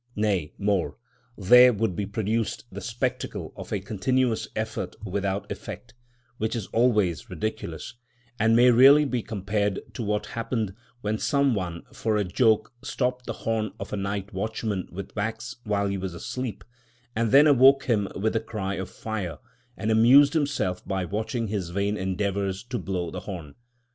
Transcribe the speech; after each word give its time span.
Nay 0.15 0.51
more, 0.57 0.97
there 1.37 1.71
would 1.73 1.95
be 1.95 2.07
produced 2.07 2.63
the 2.71 2.81
spectacle 2.81 3.53
of 3.55 3.71
a 3.71 3.79
continuous 3.79 4.47
effort 4.55 4.95
without 5.05 5.51
effect, 5.51 5.93
which 6.39 6.55
is 6.55 6.65
always 6.73 7.29
ridiculous, 7.29 7.93
and 8.39 8.55
may 8.55 8.71
really 8.71 9.05
be 9.05 9.21
compared 9.21 9.79
to 9.93 10.01
what 10.01 10.25
happened 10.25 10.73
when 11.01 11.19
some 11.19 11.53
one 11.53 11.83
for 11.93 12.17
a 12.17 12.23
joke 12.23 12.73
stopped 12.83 13.27
the 13.27 13.33
horn 13.45 13.73
of 13.79 13.93
a 13.93 13.95
night 13.95 14.33
watchman 14.33 14.87
with 14.91 15.15
wax 15.15 15.57
while 15.65 15.85
he 15.87 15.99
was 15.99 16.15
asleep, 16.15 16.63
and 17.15 17.31
then 17.31 17.45
awoke 17.45 17.83
him 17.83 18.07
with 18.15 18.33
the 18.33 18.39
cry 18.39 18.73
of 18.73 18.89
fire, 18.89 19.37
and 19.77 19.91
amused 19.91 20.33
himself 20.33 20.83
by 20.83 21.05
watching 21.05 21.47
his 21.49 21.69
vain 21.69 21.95
endeavours 21.95 22.63
to 22.63 22.79
blow 22.79 23.11
the 23.11 23.19
horn. 23.29 23.53